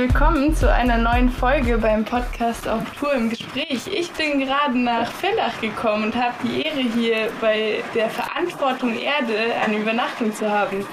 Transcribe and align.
willkommen 0.00 0.56
zu 0.56 0.72
einer 0.72 0.96
neuen 0.96 1.28
Folge 1.28 1.76
beim 1.76 2.06
Podcast 2.06 2.66
auf 2.66 2.82
Tour 2.98 3.12
im 3.12 3.28
Gespräch. 3.28 3.86
Ich 3.86 4.10
bin 4.12 4.40
gerade 4.40 4.78
nach 4.78 5.12
Villach 5.12 5.60
gekommen 5.60 6.04
und 6.04 6.16
habe 6.16 6.32
die 6.42 6.62
Ehre, 6.62 6.80
hier 6.80 7.28
bei 7.38 7.84
der 7.94 8.08
Verantwortung 8.08 8.98
Erde 8.98 9.34
eine 9.62 9.76
Übernachtung 9.76 10.34
zu 10.34 10.50
haben. 10.50 10.86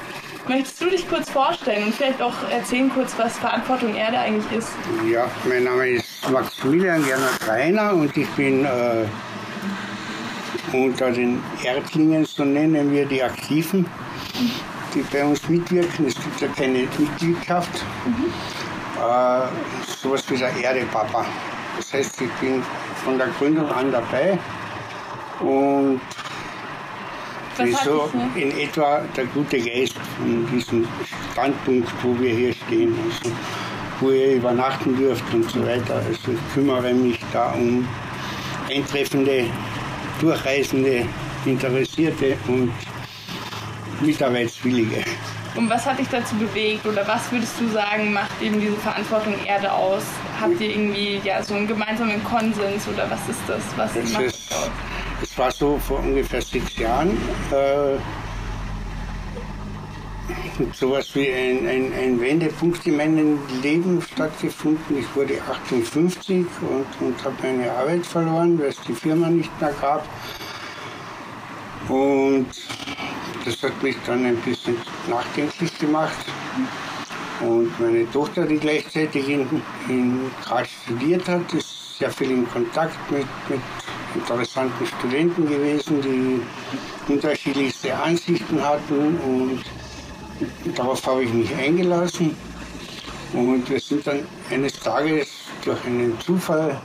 Möchtest 0.50 0.82
du 0.82 0.90
dich 0.90 1.08
kurz 1.08 1.30
vorstellen 1.30 1.86
und 1.86 1.96
vielleicht 1.96 2.22
auch 2.22 2.34
erzählen 2.52 2.92
kurz, 2.94 3.18
was 3.18 3.38
Verantwortung 3.38 3.96
Erde 3.96 4.20
eigentlich 4.20 4.52
ist? 4.52 4.74
Ja, 5.10 5.32
mein 5.48 5.64
Name 5.64 5.88
ist 5.88 6.30
Maximilian 6.30 7.02
Gernot 7.06 7.48
Reiner 7.48 7.94
und 7.94 8.18
ich 8.18 8.28
bin 8.32 8.66
äh, 8.66 9.06
unter 10.74 11.12
den 11.12 11.42
Erdlingen, 11.64 12.26
so 12.26 12.44
nennen 12.44 12.92
wir 12.92 13.06
die 13.06 13.24
Aktiven, 13.24 13.86
die 14.94 15.02
bei 15.14 15.24
uns 15.24 15.48
mitwirken. 15.48 16.08
Es 16.08 16.16
gibt 16.16 16.42
ja 16.42 16.50
keine 16.50 16.80
Mitgliedschaft. 16.80 17.86
Mhm. 18.06 18.57
Äh, 18.98 19.48
sowas 20.02 20.24
wie 20.30 20.38
der 20.38 20.52
Erdepapa. 20.64 21.26
Das 21.78 21.94
heißt, 21.94 22.22
ich 22.22 22.32
bin 22.42 22.64
von 23.04 23.18
der 23.18 23.28
Gründung 23.28 23.70
an 23.72 23.92
dabei 23.92 24.40
und 25.40 26.02
bin 27.58 27.76
so 27.84 28.10
in 28.36 28.58
etwa 28.58 29.02
der 29.16 29.26
gute 29.28 29.60
Geist 29.60 29.96
von 30.18 30.48
diesem 30.52 30.88
Standpunkt, 31.32 31.90
wo 32.04 32.20
wir 32.20 32.34
hier 32.34 32.54
stehen. 32.54 32.96
Also, 33.06 33.36
wo 34.00 34.12
ihr 34.12 34.36
übernachten 34.36 34.96
dürft 34.96 35.24
und 35.34 35.50
so 35.50 35.66
weiter. 35.66 35.96
Also 35.96 36.32
ich 36.32 36.54
kümmere 36.54 36.94
mich 36.94 37.20
da 37.34 37.52
um 37.52 37.88
eintreffende, 38.70 39.46
durchreisende, 40.20 41.06
Interessierte 41.46 42.38
und 42.48 42.72
Mitarbeitswillige. 44.02 45.04
Und 45.58 45.70
was 45.72 45.86
hat 45.88 45.98
dich 45.98 46.08
dazu 46.08 46.36
bewegt 46.36 46.86
oder 46.86 47.08
was 47.08 47.32
würdest 47.32 47.60
du 47.60 47.68
sagen, 47.70 48.14
macht 48.14 48.40
eben 48.42 48.62
diese 48.62 48.76
Verantwortung 48.76 49.34
Erde 49.44 49.72
aus? 49.72 50.04
Habt 50.40 50.62
ihr 50.62 50.70
irgendwie 50.70 51.20
ja, 51.24 51.42
so 51.42 51.56
einen 51.56 51.68
gemeinsamen 51.68 52.24
Konsens 52.24 52.88
oder 52.88 53.10
was 53.10 53.28
ist 53.28 53.42
das? 53.48 53.62
Was 53.76 53.96
es, 53.96 54.14
macht 54.14 54.24
ist, 54.26 54.52
das 54.52 54.70
es 55.24 55.38
war 55.38 55.50
so 55.50 55.80
vor 55.80 56.00
ungefähr 56.00 56.44
sechs 56.44 56.78
Jahren. 56.78 57.18
Äh, 57.52 57.98
sowas 60.74 61.10
wie 61.16 61.28
ein, 61.32 61.68
ein, 61.68 61.92
ein, 61.94 62.22
Wendepunkt 62.22 62.86
in 62.86 62.98
meinem 62.98 63.40
Leben 63.64 64.00
stattgefunden. 64.02 65.00
Ich 65.00 65.16
wurde 65.16 65.42
58 65.42 66.46
und, 66.62 67.08
und 67.08 67.26
habe 67.26 67.36
meine 67.42 67.72
Arbeit 67.72 68.06
verloren, 68.06 68.60
weil 68.60 68.68
es 68.68 68.80
die 68.82 68.94
Firma 68.94 69.28
nicht 69.28 69.60
mehr 69.60 69.74
gab. 69.82 70.08
Und 71.90 72.48
das 73.48 73.64
hat 73.64 73.82
mich 73.82 73.96
dann 74.06 74.26
ein 74.26 74.36
bisschen 74.38 74.76
nachdenklich 75.10 75.80
gemacht. 75.80 76.26
Und 77.40 77.80
meine 77.80 78.10
Tochter, 78.12 78.46
die 78.46 78.58
gleichzeitig 78.58 79.30
in, 79.30 79.48
in 79.88 80.32
Graz 80.44 80.68
studiert 80.84 81.28
hat, 81.30 81.54
ist 81.54 81.98
sehr 81.98 82.12
viel 82.12 82.32
in 82.32 82.50
Kontakt 82.50 83.00
mit, 83.10 83.26
mit 83.48 83.62
interessanten 84.16 84.86
Studenten 84.86 85.48
gewesen, 85.48 86.02
die 86.02 87.12
unterschiedlichste 87.14 87.96
Ansichten 87.96 88.62
hatten 88.62 89.18
und 89.18 89.64
darauf 90.76 91.06
habe 91.08 91.24
ich 91.24 91.34
mich 91.34 91.56
eingelassen. 91.56 92.36
Und 93.34 93.70
wir 93.70 93.80
sind 93.80 94.06
dann 94.08 94.26
eines 94.50 94.74
Tages 94.80 95.28
durch 95.64 95.84
einen 95.86 96.20
Zufall, 96.20 96.82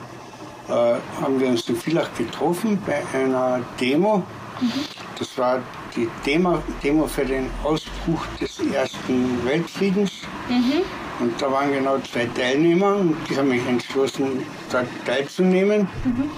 äh, 0.69 0.73
haben 0.73 1.41
wir 1.41 1.49
uns 1.49 1.69
in 1.69 1.77
Villach 1.77 2.11
getroffen 2.17 2.81
bei 2.87 3.03
einer 3.19 3.61
Demo. 3.81 4.19
Mhm. 4.61 4.73
Das 5.19 5.39
war 5.39 5.61
die 5.97 6.09
Demo, 6.25 6.63
Demo 6.83 7.07
für 7.07 7.25
den 7.25 7.51
Ausbruch 7.63 8.25
des 8.41 8.59
Ersten 8.73 9.45
Weltfriedens. 9.45 10.13
Mhm. 10.49 10.83
Und 11.21 11.41
da 11.41 11.51
waren 11.53 11.73
genau 11.73 11.99
zwei 11.99 12.27
Teilnehmer 12.27 12.97
und 12.97 13.17
die 13.29 13.37
haben 13.37 13.49
mich 13.49 13.67
entschlossen, 13.67 14.45
dort 14.71 14.87
teilzunehmen. 15.07 15.89
Mhm. 16.05 16.31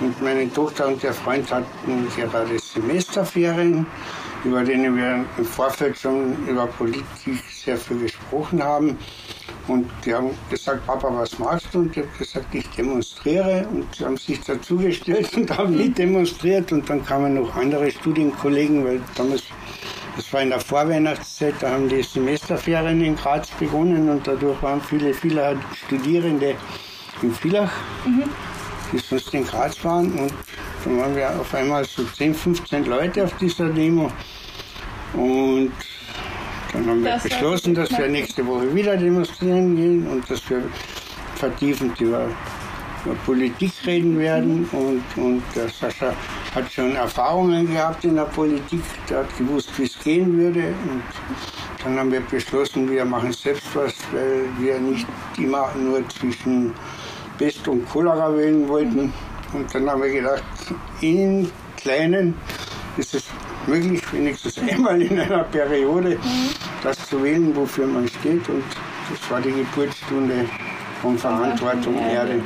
Und 0.00 0.22
meine 0.22 0.52
Tochter 0.52 0.88
und 0.88 1.02
der 1.02 1.14
Freund 1.14 1.50
hatten 1.50 2.08
gerade 2.14 2.58
Semesterferien, 2.58 3.86
über 4.44 4.62
denen 4.62 4.96
wir 4.96 5.24
im 5.38 5.44
Vorfeld 5.44 5.98
schon 5.98 6.36
über 6.46 6.66
Politik 6.66 7.04
sehr 7.50 7.78
viel 7.78 8.00
gesprochen 8.00 8.62
haben. 8.62 8.98
Und 9.68 9.90
die 10.04 10.14
haben 10.14 10.30
gesagt, 10.48 10.86
Papa, 10.86 11.08
was 11.12 11.38
machst 11.38 11.68
du? 11.72 11.80
Und 11.80 11.96
ich 11.96 12.02
habe 12.04 12.18
gesagt, 12.18 12.54
ich 12.54 12.68
demonstriere. 12.70 13.66
Und 13.72 13.94
sie 13.94 14.04
haben 14.04 14.16
sich 14.16 14.40
dazugestellt 14.40 15.36
und 15.36 15.56
haben 15.56 15.76
mit 15.76 15.98
demonstriert. 15.98 16.72
Und 16.72 16.88
dann 16.88 17.04
kamen 17.04 17.34
noch 17.34 17.54
andere 17.56 17.90
Studienkollegen, 17.90 18.84
weil 18.84 19.00
damals, 19.16 19.42
das 20.16 20.32
war 20.32 20.42
in 20.42 20.50
der 20.50 20.60
Vorweihnachtszeit, 20.60 21.54
da 21.60 21.70
haben 21.70 21.88
die 21.88 22.02
Semesterferien 22.02 23.02
in 23.02 23.16
Graz 23.16 23.50
begonnen 23.58 24.08
und 24.08 24.26
dadurch 24.26 24.62
waren 24.62 24.80
viele, 24.80 25.12
viele 25.12 25.58
Studierende 25.86 26.54
in 27.22 27.32
Villach. 27.32 27.72
Mhm 28.04 28.24
die 28.92 28.98
sonst 28.98 29.32
in 29.34 29.44
Graz 29.44 29.84
waren. 29.84 30.12
Und 30.18 30.32
dann 30.84 30.98
waren 30.98 31.16
wir 31.16 31.28
auf 31.40 31.54
einmal 31.54 31.84
so 31.84 32.04
10, 32.04 32.34
15 32.34 32.84
Leute 32.84 33.24
auf 33.24 33.36
dieser 33.38 33.68
Demo. 33.68 34.10
Und 35.14 35.72
dann 36.72 36.86
haben 36.86 37.04
wir 37.04 37.12
das 37.12 37.22
beschlossen, 37.22 37.74
dass 37.74 37.90
wir 37.96 38.08
nächste 38.08 38.46
Woche 38.46 38.74
wieder 38.74 38.96
demonstrieren 38.96 39.76
gehen 39.76 40.06
und 40.06 40.28
dass 40.30 40.48
wir 40.50 40.62
vertiefend 41.36 42.00
über, 42.00 42.28
über 43.04 43.14
Politik 43.24 43.72
reden 43.86 44.18
werden. 44.18 44.68
Und, 44.72 45.02
und 45.16 45.42
der 45.54 45.68
Sascha 45.68 46.12
hat 46.54 46.72
schon 46.72 46.96
Erfahrungen 46.96 47.70
gehabt 47.72 48.04
in 48.04 48.16
der 48.16 48.24
Politik, 48.24 48.82
der 49.08 49.18
hat 49.18 49.38
gewusst, 49.38 49.70
wie 49.78 49.84
es 49.84 49.98
gehen 49.98 50.36
würde. 50.36 50.74
Und 50.88 51.02
dann 51.84 51.98
haben 51.98 52.12
wir 52.12 52.20
beschlossen, 52.20 52.90
wir 52.90 53.04
machen 53.04 53.32
selbst 53.32 53.74
was, 53.74 53.94
weil 54.12 54.44
wir 54.58 54.78
nicht 54.80 55.06
immer 55.38 55.70
nur 55.76 56.06
zwischen 56.08 56.72
Pest 57.38 57.68
und 57.68 57.88
Cholera 57.88 58.34
wählen 58.36 58.68
wollten. 58.68 59.12
Und 59.52 59.74
dann 59.74 59.88
haben 59.88 60.02
wir 60.02 60.10
gedacht, 60.10 60.42
in 61.00 61.50
kleinen 61.76 62.34
ist 62.96 63.14
es 63.14 63.24
möglich, 63.66 64.02
wenigstens 64.12 64.58
einmal 64.58 65.00
in 65.00 65.18
einer 65.18 65.44
Periode 65.44 66.18
das 66.82 67.08
zu 67.08 67.22
wählen, 67.22 67.54
wofür 67.54 67.86
man 67.86 68.08
steht. 68.08 68.48
Und 68.48 68.64
das 69.10 69.30
war 69.30 69.40
die 69.40 69.52
Geburtsstunde 69.52 70.46
von 71.00 71.18
Verantwortung 71.18 71.98
Erde. 71.98 72.42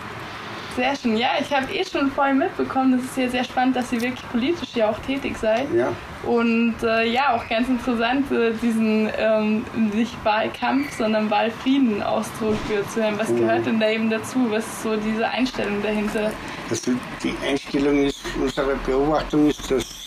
Sehr 0.76 0.94
schön. 0.94 1.16
Ja, 1.16 1.30
ich 1.40 1.52
habe 1.52 1.72
eh 1.72 1.84
schon 1.84 2.10
vorhin 2.12 2.38
mitbekommen, 2.38 2.92
das 2.92 3.02
ist 3.02 3.16
ja 3.16 3.28
sehr 3.28 3.44
spannend, 3.44 3.74
dass 3.76 3.92
ihr 3.92 4.00
wirklich 4.00 4.26
politisch 4.30 4.68
ja 4.74 4.88
auch 4.88 4.98
tätig 5.00 5.36
seid. 5.36 5.66
Ja. 5.74 5.92
Und 6.22 6.76
äh, 6.82 7.10
ja, 7.10 7.34
auch 7.34 7.48
ganz 7.48 7.68
interessant, 7.68 8.30
äh, 8.30 8.52
diesen 8.62 9.10
ähm, 9.18 9.64
nicht 9.92 10.14
Wahlkampf, 10.24 10.96
sondern 10.96 11.28
Wahlfrieden-Ausdruck 11.28 12.56
zu 12.92 13.02
hören. 13.02 13.14
Was 13.18 13.30
mhm. 13.30 13.38
gehört 13.38 13.66
denn 13.66 13.80
da 13.80 13.90
eben 13.90 14.10
dazu? 14.10 14.46
Was 14.50 14.64
ist 14.64 14.82
so 14.82 14.96
diese 14.96 15.26
Einstellung 15.28 15.82
dahinter? 15.82 16.30
Also 16.68 16.92
die 17.22 17.34
Einstellung 17.44 18.04
ist, 18.04 18.20
unsere 18.40 18.76
Beobachtung 18.86 19.48
ist, 19.48 19.70
dass 19.70 19.99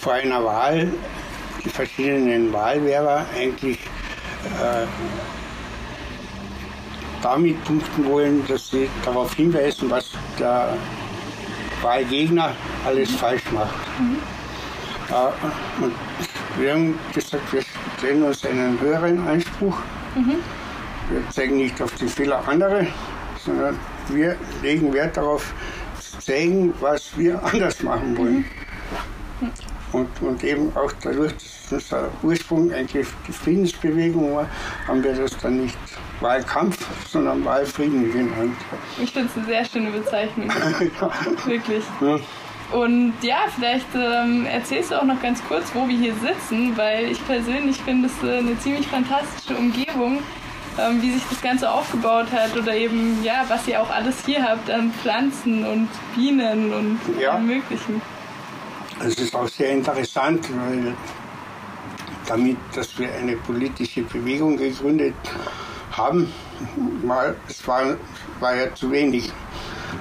vor 0.00 0.14
einer 0.14 0.44
Wahl 0.44 0.92
die 1.64 1.70
verschiedenen 1.70 2.52
Wahlwerber 2.52 3.26
eigentlich 3.36 3.78
äh, 4.44 4.86
damit 7.22 7.62
punkten 7.64 8.04
wollen, 8.06 8.46
dass 8.46 8.70
sie 8.70 8.88
darauf 9.04 9.34
hinweisen, 9.34 9.90
was 9.90 10.10
der 10.38 10.76
Wahlgegner 11.82 12.54
alles 12.86 13.10
falsch 13.12 13.50
macht. 13.52 13.74
Mhm. 13.98 14.18
Äh, 15.10 15.84
und 15.84 15.94
wir 16.58 16.72
haben 16.72 16.98
gesagt, 17.12 17.52
wir 17.52 17.62
stellen 17.98 18.22
uns 18.22 18.44
einen 18.44 18.80
höheren 18.80 19.26
Anspruch. 19.26 19.76
Mhm. 20.14 20.36
Wir 21.10 21.30
zeigen 21.30 21.56
nicht 21.56 21.80
auf 21.82 21.94
die 21.94 22.08
Fehler 22.08 22.46
anderer, 22.46 22.86
sondern 23.44 23.78
wir 24.08 24.36
legen 24.62 24.92
Wert 24.92 25.16
darauf, 25.16 25.52
zu 26.00 26.18
zeigen, 26.18 26.74
was 26.80 27.16
wir 27.16 27.42
anders 27.52 27.82
machen 27.82 28.16
wollen. 28.16 28.36
Mhm. 28.36 28.65
Und, 29.96 30.08
und 30.20 30.44
eben 30.44 30.76
auch 30.76 30.92
dadurch, 31.02 31.32
dass 31.70 31.72
unser 31.72 32.10
Ursprung 32.22 32.70
eigentlich 32.70 33.06
die 33.26 33.32
Friedensbewegung 33.32 34.36
war, 34.36 34.46
haben 34.86 35.02
wir 35.02 35.14
das 35.14 35.38
dann 35.38 35.62
nicht 35.62 35.78
Wahlkampf, 36.20 36.86
sondern 37.08 37.42
Wahlfrieden 37.46 38.12
genannt. 38.12 38.58
Ich 39.02 39.10
finde 39.10 39.30
es 39.30 39.36
eine 39.38 39.46
sehr 39.46 39.64
schöne 39.64 39.90
Bezeichnung. 39.90 40.50
Wirklich. 41.46 41.82
Ja. 42.02 42.18
Und 42.78 43.14
ja, 43.22 43.46
vielleicht 43.54 43.86
ähm, 43.94 44.44
erzählst 44.44 44.90
du 44.90 45.00
auch 45.00 45.06
noch 45.06 45.22
ganz 45.22 45.42
kurz, 45.48 45.64
wo 45.72 45.88
wir 45.88 45.96
hier 45.96 46.12
sitzen, 46.16 46.76
weil 46.76 47.06
ich 47.06 47.26
persönlich 47.26 47.78
finde 47.78 48.08
es 48.08 48.22
äh, 48.22 48.36
eine 48.36 48.58
ziemlich 48.58 48.86
fantastische 48.88 49.56
Umgebung, 49.56 50.18
ähm, 50.78 51.00
wie 51.00 51.12
sich 51.12 51.22
das 51.30 51.40
Ganze 51.40 51.70
aufgebaut 51.70 52.26
hat 52.32 52.54
oder 52.54 52.74
eben, 52.74 53.24
ja, 53.24 53.46
was 53.48 53.66
ihr 53.66 53.80
auch 53.80 53.88
alles 53.88 54.16
hier 54.26 54.42
habt 54.42 54.70
an 54.70 54.92
Pflanzen 54.92 55.64
und 55.64 55.88
Bienen 56.14 56.74
und 56.74 57.00
ja. 57.18 57.30
allem 57.30 57.46
Möglichen. 57.46 58.02
Es 59.04 59.14
ist 59.16 59.34
auch 59.34 59.48
sehr 59.48 59.72
interessant, 59.72 60.48
weil 60.56 60.94
damit, 62.26 62.56
dass 62.74 62.98
wir 62.98 63.12
eine 63.14 63.36
politische 63.36 64.02
Bewegung 64.02 64.56
gegründet 64.56 65.14
haben, 65.92 66.32
mal, 67.02 67.36
es 67.48 67.66
war, 67.68 67.96
war 68.40 68.54
ja 68.54 68.74
zu 68.74 68.90
wenig. 68.90 69.30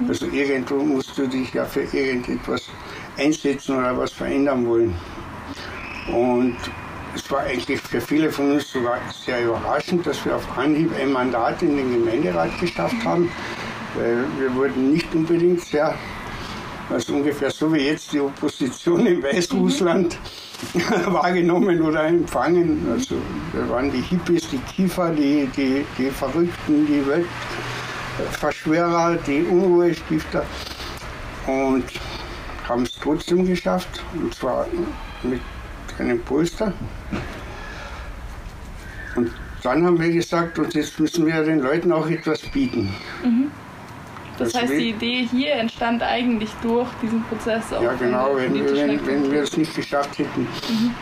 Also 0.07 0.27
irgendwo 0.27 0.77
musst 0.77 1.17
du 1.17 1.27
dich 1.27 1.53
ja 1.53 1.65
für 1.65 1.81
irgendetwas 1.81 2.69
einsetzen 3.17 3.77
oder 3.77 3.97
was 3.97 4.11
verändern 4.11 4.65
wollen. 4.65 4.95
Und 6.07 6.57
es 7.13 7.29
war 7.31 7.41
eigentlich 7.41 7.79
für 7.81 8.01
viele 8.01 8.31
von 8.31 8.53
uns 8.53 8.71
sogar 8.71 8.97
sehr 9.25 9.45
überraschend, 9.45 10.05
dass 10.05 10.23
wir 10.25 10.35
auf 10.35 10.57
Anhieb 10.57 10.91
ein 10.99 11.11
Mandat 11.11 11.61
in 11.61 11.77
den 11.77 11.93
Gemeinderat 11.93 12.59
geschafft 12.59 13.03
haben. 13.03 13.29
Weil 13.95 14.25
wir 14.39 14.53
wurden 14.55 14.91
nicht 14.91 15.13
unbedingt 15.15 15.61
sehr, 15.61 15.95
also 16.89 17.13
ungefähr 17.13 17.51
so 17.51 17.73
wie 17.73 17.87
jetzt 17.87 18.13
die 18.13 18.19
Opposition 18.19 19.05
in 19.05 19.23
Weißrussland 19.23 20.17
mhm. 20.73 20.79
wahrgenommen 21.13 21.81
oder 21.81 22.05
empfangen. 22.05 22.85
Also 22.91 23.15
wir 23.53 23.69
waren 23.69 23.91
die 23.91 24.01
Hippies, 24.01 24.49
die 24.49 24.59
Kiefer, 24.59 25.09
die, 25.11 25.47
die, 25.55 25.85
die 25.97 26.09
Verrückten, 26.11 26.85
die 26.85 27.03
Weltverschwörer, 28.17 29.17
die 29.27 29.43
Unruhestifter 29.43 30.45
und 31.47 31.83
haben 32.67 32.83
es 32.83 32.93
trotzdem 33.01 33.45
geschafft 33.45 34.03
und 34.13 34.33
zwar 34.33 34.67
mit 35.23 35.41
einem 35.99 36.19
Polster. 36.21 36.73
Und 39.15 39.31
dann 39.63 39.85
haben 39.85 39.99
wir 39.99 40.11
gesagt, 40.11 40.59
und 40.59 40.73
jetzt 40.73 40.99
müssen 40.99 41.25
wir 41.25 41.43
den 41.43 41.59
Leuten 41.59 41.91
auch 41.91 42.07
etwas 42.07 42.41
bieten. 42.41 42.93
Mhm. 43.23 43.51
Das, 44.37 44.51
das 44.51 44.63
heißt, 44.63 44.73
die 44.73 44.89
Idee 44.89 45.27
hier 45.29 45.53
entstand 45.53 46.03
eigentlich 46.03 46.49
durch 46.61 46.87
diesen 47.01 47.23
Prozess 47.23 47.71
auch. 47.73 47.81
Ja, 47.81 47.93
genau. 47.93 48.35
Wenn, 48.35 48.53
wenn, 48.53 49.05
wenn, 49.05 49.31
wir 49.31 49.43
es 49.43 49.55
nicht 49.55 49.75
geschafft 49.75 50.17
hätten, 50.17 50.41
mhm. 50.41 50.93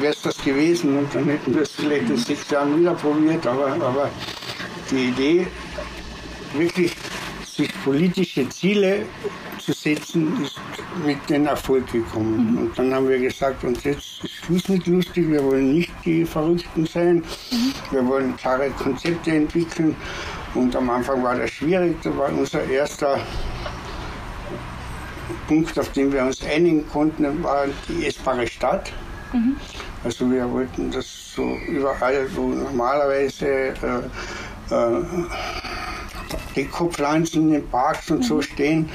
wäre 0.00 0.12
es 0.12 0.22
das 0.22 0.42
gewesen 0.44 0.98
und 0.98 1.14
dann 1.14 1.24
hätten 1.24 1.54
wir 1.54 1.62
es 1.62 1.72
vielleicht 1.72 2.08
in 2.08 2.16
sechs 2.16 2.50
Jahren 2.50 2.78
wieder 2.78 2.94
probiert. 2.94 3.46
Aber, 3.46 3.72
aber 3.72 4.10
die 4.90 5.08
Idee, 5.08 5.46
wirklich 6.54 6.94
sich 7.56 7.70
politische 7.84 8.48
Ziele 8.50 9.06
zu 9.58 9.72
setzen, 9.72 10.44
ist 10.44 10.56
mit 11.04 11.18
dem 11.28 11.46
Erfolg 11.46 11.90
gekommen. 11.90 12.52
Mhm. 12.52 12.58
Und 12.58 12.78
dann 12.78 12.94
haben 12.94 13.08
wir 13.08 13.18
gesagt, 13.18 13.64
und 13.64 13.82
jetzt 13.84 14.22
ist 14.22 14.30
Schluss 14.44 14.68
mit 14.68 14.86
lustig, 14.86 15.28
wir 15.28 15.42
wollen 15.42 15.72
nicht 15.74 15.90
die 16.04 16.24
Verrückten 16.24 16.86
sein, 16.86 17.16
mhm. 17.50 17.72
wir 17.90 18.06
wollen 18.06 18.36
klare 18.36 18.70
Konzepte 18.70 19.32
entwickeln. 19.32 19.96
Und 20.56 20.74
am 20.74 20.88
Anfang 20.88 21.22
war 21.22 21.36
das 21.36 21.50
schwierig, 21.50 21.96
das 22.02 22.16
war 22.16 22.32
unser 22.32 22.64
erster 22.64 23.20
Punkt, 25.46 25.78
auf 25.78 25.90
den 25.92 26.12
wir 26.12 26.22
uns 26.22 26.42
einigen 26.44 26.88
konnten, 26.88 27.42
war 27.42 27.66
die 27.88 28.06
essbare 28.06 28.46
Stadt. 28.46 28.92
Mhm. 29.32 29.56
Also 30.02 30.30
wir 30.30 30.50
wollten 30.50 30.90
das 30.90 31.34
so 31.34 31.56
überall, 31.68 32.26
wo 32.34 32.48
normalerweise 32.48 33.46
äh, 33.46 33.74
äh, 34.70 35.04
Dekopflanzen 36.56 37.52
in 37.52 37.68
Parks 37.68 38.10
und 38.10 38.24
so 38.24 38.36
mhm. 38.36 38.42
stehen, 38.42 38.88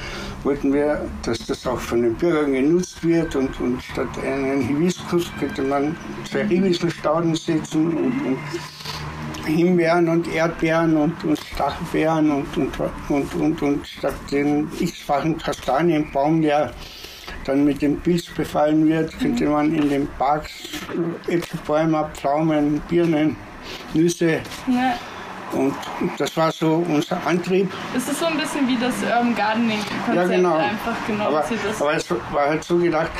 wollten 0.43 0.73
wir, 0.73 1.07
dass 1.23 1.45
das 1.45 1.67
auch 1.67 1.79
von 1.79 2.01
den 2.01 2.15
Bürgern 2.15 2.53
genutzt 2.53 3.03
wird 3.03 3.35
und, 3.35 3.59
und 3.59 3.83
statt 3.83 4.09
einen 4.25 4.61
Hibiskus 4.61 5.31
könnte 5.39 5.61
man 5.61 5.95
zwei 6.29 6.41
Ribiselstauden 6.47 7.35
setzen 7.35 7.95
und, 7.95 8.25
und 8.25 8.39
Himbeeren 9.45 10.07
und 10.09 10.27
Erdbeeren 10.33 10.97
und, 10.97 11.23
und 11.23 11.39
Stachelbeeren 11.39 12.31
und, 12.31 12.57
und, 12.57 12.73
und, 13.09 13.35
und, 13.35 13.61
und 13.61 13.87
statt 13.87 14.15
den 14.31 14.69
x-fachen 14.79 15.37
Kastanienbaum, 15.37 16.41
der 16.41 16.71
dann 17.45 17.63
mit 17.63 17.81
dem 17.81 17.99
Pilz 17.99 18.25
befallen 18.27 18.87
wird, 18.87 19.17
könnte 19.19 19.45
man 19.47 19.73
in 19.73 19.89
den 19.89 20.07
Parks 20.19 20.51
Äpfelbäume, 21.27 22.09
Pflaumen, 22.13 22.81
Birnen, 22.87 23.35
Nüsse. 23.93 24.41
Ja 24.67 24.97
und 25.53 25.75
das 26.17 26.35
war 26.37 26.51
so 26.51 26.85
unser 26.87 27.25
Antrieb. 27.25 27.71
Es 27.95 28.07
ist 28.07 28.19
so 28.19 28.25
ein 28.25 28.37
bisschen 28.37 28.67
wie 28.67 28.77
das 28.77 28.93
Urban 29.03 29.35
Gardening-Konzept 29.35 30.15
ja, 30.15 30.23
genau. 30.25 30.55
einfach 30.55 30.95
genau. 31.07 31.25
Aber, 31.25 31.43
aber, 31.79 31.93
es 31.93 32.11
war 32.31 32.45
halt 32.47 32.63
so 32.63 32.77
gedacht, 32.77 33.11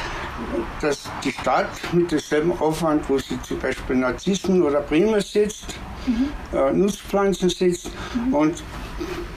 dass 0.80 1.10
die 1.24 1.32
Stadt 1.32 1.70
mit 1.92 2.12
demselben 2.12 2.58
Aufwand, 2.60 3.08
wo 3.10 3.18
sie 3.18 3.42
zum 3.42 3.60
Beispiel 3.60 3.98
Narzissen 3.98 4.64
oder 4.64 4.82
Primus 4.82 5.32
setzt, 5.32 5.76
mhm. 6.08 6.30
äh, 6.54 6.72
Nutzpflanzen 6.74 7.50
setzt 7.50 7.90
mhm. 8.14 8.34
und 8.34 8.64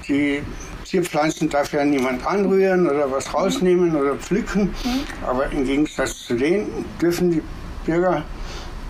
die 0.08 0.42
Zierpflanzen 0.84 1.48
darf 1.48 1.72
ja 1.72 1.84
niemand 1.84 2.26
anrühren 2.26 2.86
oder 2.88 3.10
was 3.10 3.32
rausnehmen 3.32 3.96
oder 3.96 4.16
pflücken. 4.16 4.64
Mhm. 4.84 5.26
Aber 5.26 5.50
im 5.50 5.64
Gegensatz 5.64 6.26
zu 6.26 6.34
denen 6.34 6.84
dürfen 7.00 7.30
die 7.30 7.42
Bürger 7.86 8.22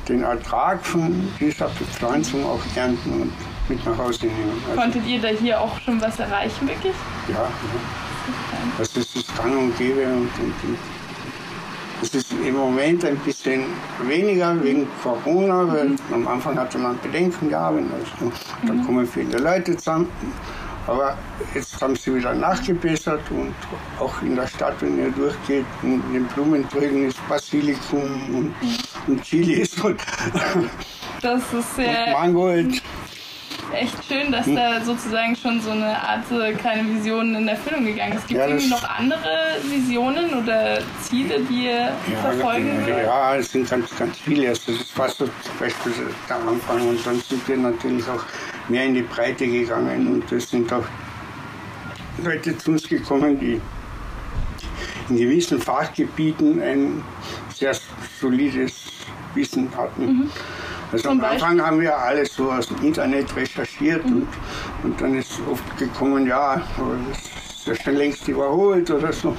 den 0.09 0.23
Ertrag 0.23 0.85
von 0.85 1.29
dieser 1.41 1.69
Bepflanzung 1.69 2.45
auch 2.45 2.61
ernten. 2.77 3.23
Und 3.23 3.33
mit 3.69 3.85
nach 3.85 3.97
Hause 3.97 4.27
nehmen. 4.27 4.63
Also 4.69 4.81
Konntet 4.81 5.07
ihr 5.07 5.21
da 5.21 5.29
hier 5.29 5.61
auch 5.61 5.79
schon 5.81 6.01
was 6.01 6.19
erreichen, 6.19 6.69
wirklich? 6.69 6.95
Ja, 7.29 7.35
ja. 7.35 7.51
Das 8.79 8.97
ist 8.97 9.17
das 9.17 9.37
Gang 9.37 9.57
und 9.57 9.77
Gäbe 9.79 10.05
und, 10.07 10.31
und, 10.39 10.55
und 10.65 10.79
es 12.05 12.15
ist 12.15 12.33
im 12.33 12.55
Moment 12.55 13.03
ein 13.05 13.17
bisschen 13.19 13.65
weniger 14.03 14.63
wegen 14.63 14.87
Corona, 15.03 15.67
weil 15.67 15.89
mhm. 15.89 15.99
am 16.13 16.29
Anfang 16.29 16.59
hatte 16.59 16.77
man 16.77 16.99
Bedenken 17.01 17.49
gehabt. 17.49 17.79
Also, 17.79 18.33
dann 18.67 18.79
mhm. 18.79 18.85
kommen 18.85 19.07
viele 19.07 19.39
Leute 19.39 19.77
zusammen. 19.77 20.09
Aber 20.87 21.17
jetzt 21.55 21.81
haben 21.81 21.97
sie 21.97 22.15
wieder 22.15 22.35
nachgebessert 22.35 23.23
und 23.31 23.55
auch 23.99 24.21
in 24.21 24.37
der 24.37 24.47
Stadt, 24.47 24.75
wenn 24.81 24.99
ihr 24.99 25.11
durchgeht, 25.13 25.65
in 25.83 26.03
den 26.13 26.27
Blumentrögen 26.27 27.09
ist 27.09 27.27
Basilikum 27.27 28.03
und, 28.35 28.63
mhm. 28.63 28.77
und 29.07 29.23
Chilis 29.23 29.81
und, 29.81 29.99
das 31.23 31.43
ist 31.55 31.77
sehr 31.77 32.09
und 32.09 32.13
Mangold 32.13 32.83
echt 33.73 34.05
schön, 34.07 34.31
dass 34.33 34.47
hm. 34.47 34.57
da 34.57 34.81
sozusagen 34.81 35.37
schon 35.37 35.61
so 35.61 35.71
eine 35.71 35.97
Art 35.97 36.31
äh, 36.31 36.53
kleine 36.53 36.89
Vision 36.95 37.35
in 37.35 37.49
Erfüllung 37.49 37.85
gegangen 37.85 38.15
ist. 38.15 38.27
Gibt 38.29 38.41
es 38.41 38.47
ja, 38.47 38.49
irgendwie 38.49 38.71
noch 38.71 38.89
andere 38.89 39.57
Visionen 39.69 40.35
oder 40.35 40.79
Ziele, 41.03 41.41
die 41.41 41.67
ihr 41.67 41.79
ja, 41.81 41.93
verfolgen 42.21 42.85
ja, 42.89 43.03
ja, 43.03 43.37
es 43.37 43.53
sind 43.53 43.69
ganz, 43.69 43.97
ganz 43.97 44.19
viele. 44.19 44.49
Also 44.49 44.73
das 44.73 44.99
war 44.99 45.09
so 45.09 45.25
zum 45.25 45.59
Beispiel 45.59 45.93
der 46.29 46.37
Anfang 46.37 46.89
und 46.89 47.07
dann 47.07 47.21
sind 47.21 47.49
wir 47.49 47.57
natürlich 47.57 48.09
auch 48.09 48.25
mehr 48.69 48.85
in 48.85 48.95
die 48.95 49.03
Breite 49.03 49.47
gegangen 49.47 50.07
und 50.09 50.33
es 50.33 50.51
sind 50.51 50.73
auch 50.73 50.85
Leute 52.23 52.57
zu 52.57 52.73
uns 52.73 52.89
gekommen, 52.89 53.39
die 53.39 53.61
in 55.09 55.17
gewissen 55.17 55.61
Fachgebieten 55.61 56.63
ein 56.63 57.03
sehr 57.55 57.75
solides 58.21 58.75
Wissen 59.35 59.69
hatten. 59.77 60.07
Mhm. 60.07 60.31
Also 60.93 61.11
am 61.11 61.25
Anfang 61.25 61.61
haben 61.61 61.81
wir 61.81 61.97
alles 61.97 62.35
so 62.35 62.51
aus 62.51 62.69
dem 62.69 62.83
Internet 62.83 63.35
recherchiert 63.37 64.05
mhm. 64.05 64.13
und, 64.13 64.29
und 64.85 65.01
dann 65.01 65.19
ist 65.19 65.41
oft 65.51 65.77
gekommen, 65.79 66.27
ja, 66.27 66.63
das 67.11 67.19
ist 67.57 67.67
ja 67.67 67.75
schon 67.75 67.97
längst 67.97 68.29
überholt 68.29 68.91
oder 68.91 69.13
so. 69.13 69.37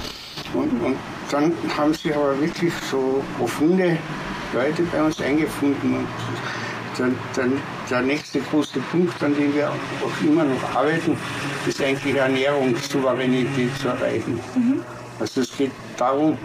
Und, 0.54 0.80
und 0.82 0.96
dann 1.30 1.52
haben 1.76 1.94
sich 1.94 2.14
aber 2.14 2.38
wirklich 2.40 2.72
so 2.90 3.22
profunde 3.38 3.98
Leute 4.52 4.82
bei 4.84 5.02
uns 5.02 5.20
eingefunden. 5.20 5.96
Und 5.96 6.06
dann, 6.98 7.16
dann 7.34 7.60
der 7.90 8.02
nächste 8.02 8.40
große 8.40 8.80
Punkt, 8.90 9.22
an 9.22 9.34
dem 9.34 9.54
wir 9.54 9.68
auch 9.68 10.24
immer 10.24 10.44
noch 10.44 10.74
arbeiten, 10.74 11.16
ist 11.66 11.82
eigentlich 11.82 12.16
Ernährungssouveränität 12.16 13.76
zu 13.78 13.88
erreichen. 13.88 14.40
Mhm. 14.54 14.82
Also 15.18 15.40
es 15.40 15.56
geht 15.56 15.72
darum, 15.96 16.38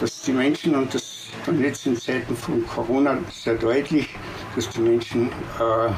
dass 0.00 0.22
die 0.22 0.32
Menschen, 0.32 0.74
und 0.74 0.94
das 0.94 1.10
dann 1.46 1.60
jetzt 1.60 1.86
in 1.86 1.96
Zeiten 1.96 2.36
von 2.36 2.66
Corona 2.66 3.18
sehr 3.30 3.54
deutlich, 3.54 4.08
dass 4.54 4.68
die 4.70 4.80
Menschen 4.80 5.28
äh, 5.28 5.90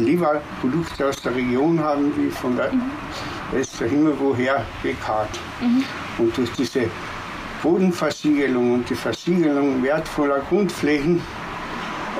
lieber 0.00 0.40
Produkte 0.60 1.08
aus 1.08 1.20
der 1.22 1.34
Region 1.34 1.78
haben, 1.80 2.12
wie 2.16 2.30
von 2.30 2.56
der 2.56 2.72
mhm. 2.72 2.82
West 3.52 3.80
der 3.80 3.88
Himmel 3.88 4.14
woher 4.18 4.64
bekarrt. 4.82 5.30
Mhm. 5.60 5.84
Und 6.18 6.36
durch 6.36 6.50
diese 6.52 6.84
Bodenversiegelung 7.62 8.74
und 8.74 8.90
die 8.90 8.94
Versiegelung 8.94 9.82
wertvoller 9.82 10.40
Grundflächen 10.40 11.20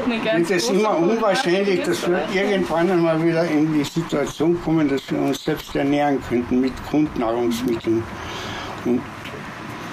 wird 0.07 0.51
es 0.51 0.69
immer 0.71 0.97
unwahrscheinlich, 0.97 1.83
dass 1.83 2.09
wir 2.09 2.23
irgendwann 2.33 2.91
einmal 2.91 3.23
wieder 3.23 3.45
in 3.47 3.73
die 3.73 3.85
Situation 3.85 4.61
kommen, 4.63 4.89
dass 4.89 5.11
wir 5.11 5.19
uns 5.19 5.45
selbst 5.45 5.75
ernähren 5.75 6.19
könnten 6.29 6.61
mit 6.61 6.73
Grundnahrungsmitteln. 6.89 8.03
Und 8.85 9.03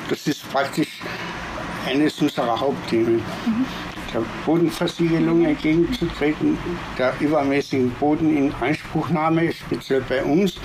das 0.09 0.27
ist 0.27 0.49
praktisch 0.51 1.01
eines 1.85 2.21
unserer 2.21 2.59
Hauptthemen. 2.59 3.15
Mhm 3.15 3.65
der 4.17 4.25
Bodenversiegelung 4.45 5.45
entgegenzutreten, 5.45 6.57
der 6.97 7.13
übermäßigen 7.19 7.91
Bodeninanspruchnahme, 7.99 9.51
speziell 9.53 10.01
bei 10.01 10.23
uns, 10.23 10.55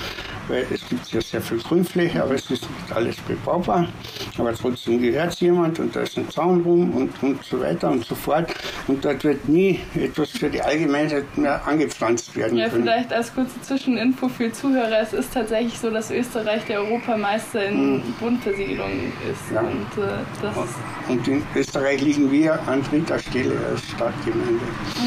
weil 0.52 0.66
es 0.70 0.86
gibt 0.86 1.10
ja 1.10 1.20
sehr 1.20 1.40
viel 1.40 1.58
Grünfläche, 1.58 2.22
aber 2.22 2.34
es 2.34 2.50
ist 2.50 2.62
nicht 2.62 2.94
alles 2.94 3.16
bebaubar. 3.22 3.88
Aber 4.36 4.52
trotzdem 4.52 5.00
gehört 5.00 5.32
es 5.32 5.40
jemand 5.40 5.80
und 5.80 5.96
da 5.96 6.00
ist 6.00 6.18
ein 6.18 6.28
Zaun 6.28 6.62
rum 6.62 6.90
und, 6.94 7.22
und 7.22 7.42
so 7.42 7.58
weiter 7.60 7.90
und 7.90 8.04
so 8.04 8.14
fort. 8.14 8.52
Und 8.86 9.02
dort 9.02 9.24
wird 9.24 9.48
nie 9.48 9.80
etwas 9.94 10.30
für 10.30 10.50
die 10.50 10.60
Allgemeinheit 10.60 11.38
mehr 11.38 11.66
angepflanzt 11.66 12.36
werden 12.36 12.58
ja, 12.58 12.68
können. 12.68 12.82
vielleicht 12.82 13.12
als 13.12 13.34
kurze 13.34 13.60
Zwischeninfo 13.62 14.28
für 14.28 14.52
Zuhörer. 14.52 15.00
Es 15.00 15.14
ist 15.14 15.32
tatsächlich 15.32 15.78
so, 15.78 15.90
dass 15.90 16.10
Österreich 16.10 16.64
der 16.66 16.80
Europameister 16.80 17.64
in 17.64 17.96
mhm. 17.96 18.02
Bodenversiegelung 18.20 19.12
ist. 19.30 19.54
Ja. 19.54 19.60
Und, 19.60 20.02
äh, 20.02 21.12
und 21.12 21.28
in 21.28 21.42
Österreich 21.56 22.02
liegen 22.02 22.30
wir 22.30 22.60
an 22.68 22.82
dritter 22.82 23.18
Stelle 23.18 23.54
als 23.70 23.82
Stadtgemeinde. 23.88 24.60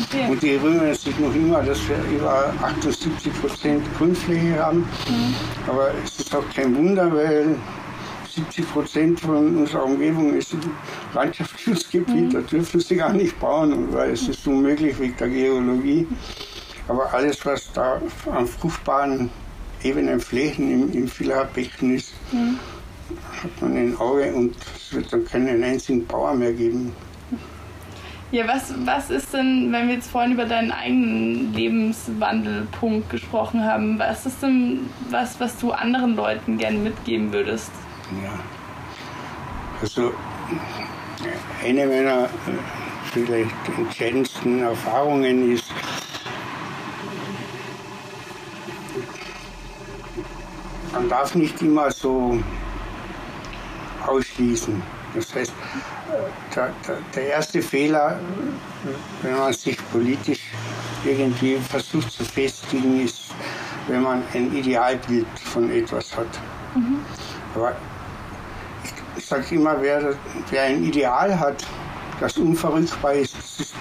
Okay. 0.05 0.25
Und 0.27 0.41
die 0.41 0.55
rühmen 0.55 0.93
sich 0.95 1.19
noch 1.19 1.35
immer, 1.35 1.61
dass 1.61 1.79
wir 1.87 1.97
über 2.17 2.51
78 2.63 3.31
Prozent 3.41 3.83
Grünfläche 3.97 4.57
haben. 4.57 4.79
Mhm. 4.79 5.34
Aber 5.67 5.91
es 6.03 6.19
ist 6.19 6.35
auch 6.35 6.43
kein 6.53 6.75
Wunder, 6.75 7.11
weil 7.13 7.55
70 8.35 8.71
Prozent 8.71 9.19
von 9.19 9.57
unserer 9.57 9.85
Umgebung 9.85 10.33
ist 10.33 10.53
ein 10.53 10.61
Landschaftsschutzgebiet, 11.13 12.25
mhm. 12.25 12.29
da 12.33 12.41
dürfen 12.41 12.79
sie 12.79 12.95
gar 12.97 13.13
nicht 13.13 13.39
bauen, 13.39 13.93
weil 13.93 14.11
es 14.11 14.27
ist 14.27 14.45
unmöglich 14.45 14.99
wegen 14.99 15.15
der 15.17 15.29
Geologie. 15.29 16.07
Aber 16.87 17.13
alles, 17.13 17.45
was 17.45 17.71
da 17.71 18.01
an 18.31 18.45
fruchtbaren 18.45 19.29
ebenen 19.83 20.19
Flächen 20.19 20.71
im, 20.71 20.91
im 20.91 21.07
Villarbecken 21.07 21.95
ist, 21.95 22.13
mhm. 22.31 22.59
hat 23.41 23.61
man 23.61 23.77
ein 23.77 23.97
Auge 23.97 24.33
und 24.33 24.55
es 24.75 24.93
wird 24.93 25.11
dann 25.13 25.25
keinen 25.25 25.63
einzigen 25.63 26.05
Bauer 26.05 26.33
mehr 26.33 26.53
geben. 26.53 26.91
Ja, 28.35 28.45
was, 28.49 28.73
was 28.85 29.11
ist 29.11 29.33
denn, 29.33 29.71
wenn 29.71 29.87
wir 29.87 29.95
jetzt 29.95 30.09
vorhin 30.11 30.33
über 30.33 30.43
deinen 30.43 30.73
eigenen 30.73 31.53
Lebenswandelpunkt 31.53 33.09
gesprochen 33.09 33.63
haben, 33.63 33.97
was 33.97 34.25
ist 34.25 34.43
denn 34.43 34.89
was, 35.09 35.39
was 35.39 35.57
du 35.57 35.71
anderen 35.71 36.17
Leuten 36.17 36.57
gerne 36.57 36.77
mitgeben 36.79 37.31
würdest? 37.31 37.71
Ja, 38.21 38.37
also 39.81 40.13
eine 41.63 41.87
meiner 41.87 42.25
äh, 42.25 42.27
vielleicht 43.13 43.55
entscheidendsten 43.77 44.63
Erfahrungen 44.63 45.53
ist, 45.53 45.71
man 50.91 51.07
darf 51.07 51.35
nicht 51.35 51.61
immer 51.61 51.89
so 51.89 52.37
ausschließen. 54.05 54.94
Das 55.15 55.33
heißt, 55.33 55.53
der, 56.55 56.71
der, 57.15 57.27
erste 57.27 57.61
Fehler, 57.61 58.19
wenn 59.21 59.37
man 59.37 59.53
sich 59.53 59.77
politisch 59.91 60.41
irgendwie 61.05 61.57
versucht 61.57 62.11
zu 62.11 62.25
festigen, 62.25 63.03
ist, 63.03 63.21
wenn 63.87 64.01
man 64.01 64.23
ein 64.33 64.55
Idealbild 64.55 65.27
von 65.39 65.71
etwas 65.71 66.15
hat. 66.17 66.27
Mhm. 66.75 66.99
Aber 67.55 67.75
ich, 68.83 68.91
ich 69.17 69.25
sage 69.25 69.55
immer, 69.55 69.81
wer, 69.81 70.15
wer 70.49 70.63
ein 70.63 70.83
Ideal 70.83 71.39
hat, 71.39 71.63
das 72.19 72.37
unverrückbar 72.37 73.13
ist, 73.13 73.35
das 73.35 73.59
ist 73.59 73.73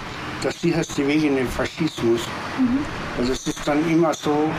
der 0.43 0.51
sicherste 0.51 1.07
Weg 1.07 1.23
in 1.23 1.35
den 1.35 1.47
Faschismus. 1.47 2.21
Mhm. 2.59 2.79
Also 3.17 3.33
es 3.33 3.47
ist 3.47 3.67
dann 3.67 3.89
immer 3.89 4.13
so, 4.13 4.49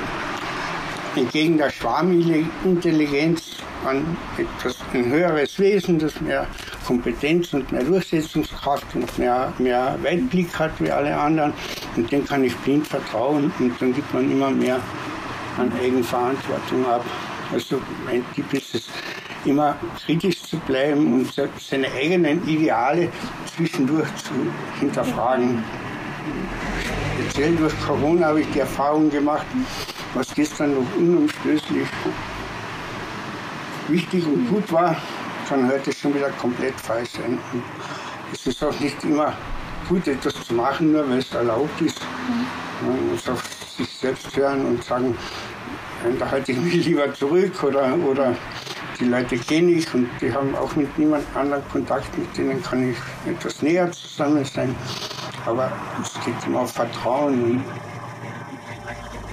entgegen 1.15 1.57
der 1.57 1.71
Schwarmintelligenz 1.71 3.43
an 3.85 4.17
etwas, 4.37 4.77
ein 4.93 5.07
höheres 5.07 5.59
Wesen, 5.59 5.99
das 5.99 6.21
mehr 6.21 6.47
Kompetenz 6.87 7.53
und 7.53 7.71
mehr 7.73 7.83
Durchsetzungskraft 7.83 8.95
und 8.95 9.19
mehr, 9.19 9.53
mehr 9.59 9.99
Weitblick 10.03 10.57
hat 10.59 10.73
wie 10.81 10.91
alle 10.91 11.17
anderen. 11.17 11.53
Und 11.97 12.11
dem 12.13 12.25
kann 12.25 12.45
ich 12.45 12.57
blind 12.59 12.87
vertrauen 12.87 13.53
und 13.59 13.81
dann 13.81 13.93
gibt 13.93 14.13
man 14.15 14.31
immer 14.31 14.51
mehr 14.51 14.81
an 15.59 15.73
Eigenverantwortung 15.83 16.87
ab. 16.87 17.05
Also 17.53 17.81
mein 18.05 18.25
Tipp 18.35 18.53
ist 18.53 18.75
es, 18.75 18.89
immer 19.45 19.77
kritisch 20.05 20.43
zu 20.43 20.59
bleiben 20.59 21.13
und 21.13 21.33
seine 21.61 21.89
eigenen 21.93 22.47
Ideale 22.49 23.09
zwischendurch 23.55 24.09
zu 24.17 24.33
hinterfragen. 24.81 25.63
Speziell 27.15 27.55
durch 27.57 27.75
Corona 27.81 28.27
habe 28.27 28.41
ich 28.41 28.51
die 28.51 28.61
Erfahrung 28.61 29.11
gemacht, 29.11 29.47
was 30.15 30.35
gestern 30.35 30.75
noch 30.75 30.97
unumstößlich 30.97 31.87
wichtig 33.89 34.27
und 34.27 34.49
gut 34.49 34.73
war, 34.73 34.97
kann 35.49 35.69
heute 35.71 35.93
schon 35.93 36.15
wieder 36.15 36.31
komplett 36.31 36.79
falsch 36.81 37.11
sein. 37.11 37.39
Und 37.53 37.63
es 38.33 38.47
ist 38.47 38.63
auch 38.65 38.79
nicht 38.81 39.03
immer 39.05 39.33
gut, 39.89 40.07
etwas 40.09 40.35
zu 40.45 40.55
machen, 40.55 40.93
nur 40.93 41.09
weil 41.09 41.19
es 41.19 41.33
erlaubt 41.33 41.81
ist. 41.81 42.01
Man 42.83 43.11
muss 43.11 43.29
auf 43.29 43.43
sich 43.77 43.89
selbst 43.89 44.37
hören 44.37 44.67
und 44.67 44.85
sagen, 44.85 45.17
da 46.19 46.31
halte 46.31 46.53
ich 46.53 46.59
mich 46.59 46.75
lieber 46.87 47.13
zurück 47.15 47.63
oder, 47.63 47.95
oder 47.97 48.35
die 48.99 49.05
Leute 49.05 49.37
kenne 49.39 49.73
ich 49.73 49.93
und 49.95 50.09
die 50.21 50.33
haben 50.33 50.55
auch 50.57 50.75
mit 50.75 50.97
niemand 50.99 51.25
anderem 51.37 51.63
Kontakt, 51.71 52.17
mit 52.17 52.37
denen 52.37 52.63
kann 52.63 52.91
ich 52.91 52.97
etwas 53.31 53.63
näher 53.63 53.91
zusammen 53.93 54.45
sein. 54.45 54.75
Aber 55.45 55.71
es 56.03 56.15
geht 56.25 56.35
immer 56.47 56.61
auf 56.61 56.73
Vertrauen. 56.73 57.63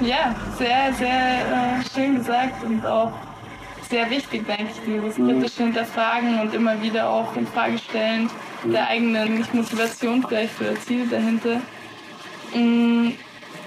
Ja, 0.01 0.35
sehr, 0.57 0.93
sehr 0.93 1.09
äh, 1.09 1.83
schön 1.93 2.17
gesagt 2.17 2.63
und 2.63 2.85
auch 2.85 3.13
sehr 3.93 4.09
wichtig, 4.09 4.47
denke 4.47 4.71
ich, 4.73 4.81
dieses 4.87 5.15
kritische 5.15 5.63
Hinterfragen 5.65 6.39
und 6.41 6.51
immer 6.55 6.81
wieder 6.81 7.07
auch 7.07 7.35
in 7.35 7.45
Frage 7.45 7.77
stellen 7.77 8.27
der 8.63 8.87
eigenen 8.87 9.45
Motivation 9.53 10.25
vielleicht 10.27 10.53
für 10.53 10.73
Ziele 10.79 11.05
dahinter. 11.07 11.61
Mhm. 12.55 13.13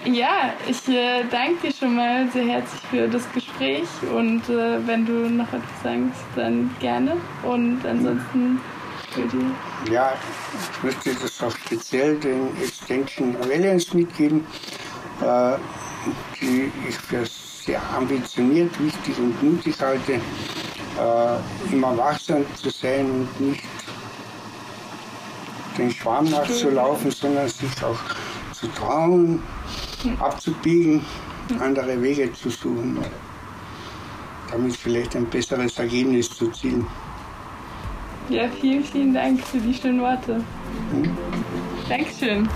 Ja, 0.04 0.52
ich 0.68 0.88
äh, 0.88 1.25
danke 1.30 1.68
dir 1.68 1.73
schon 1.73 1.95
mal 1.95 2.28
sehr 2.33 2.45
herzlich 2.45 2.80
für 2.90 3.09
das 3.09 3.23
Gespräch 3.33 3.88
und 4.12 4.49
äh, 4.49 4.85
wenn 4.87 5.06
du 5.06 5.28
noch 5.28 5.49
etwas 5.49 5.83
sagst, 5.83 6.25
dann 6.35 6.75
gerne 6.80 7.16
und 7.45 7.85
ansonsten 7.87 8.61
für 9.11 9.23
die. 9.23 9.92
Ja, 9.92 10.12
ich 10.75 10.83
möchte 10.83 11.14
das 11.14 11.42
auch 11.42 11.56
speziell 11.56 12.18
den 12.18 12.49
Extension 12.61 13.37
Alliance 13.42 13.97
mitgeben, 13.97 14.45
äh, 15.21 15.56
die 16.40 16.71
ich 16.88 16.97
für 16.97 17.25
sehr 17.66 17.82
ambitioniert, 17.94 18.70
wichtig 18.80 19.18
und 19.18 19.42
mutig 19.42 19.80
halte, 19.80 20.12
äh, 20.14 21.73
immer 21.73 21.96
wachsam 21.99 22.44
zu 22.54 22.70
sein 22.70 23.11
und 23.11 23.40
nicht 23.40 23.64
den 25.76 25.90
Schwarm 25.90 26.30
nachzulaufen, 26.30 27.11
sondern 27.11 27.49
sich 27.49 27.82
auch 27.82 27.99
zu 28.52 28.68
trauen, 28.68 29.42
abzubiegen, 30.20 31.04
andere 31.61 32.00
Wege 32.00 32.32
zu 32.32 32.49
suchen, 32.49 32.99
damit 34.50 34.76
vielleicht 34.76 35.16
ein 35.16 35.26
besseres 35.26 35.78
Ergebnis 35.78 36.30
zu 36.30 36.50
zielen. 36.52 36.87
Ja, 38.28 38.49
vielen, 38.49 38.82
vielen 38.85 39.14
Dank 39.14 39.40
für 39.44 39.58
die 39.58 39.75
schönen 39.75 40.00
Worte. 40.00 40.42
Hm? 40.92 41.16
Dankeschön. 41.88 42.49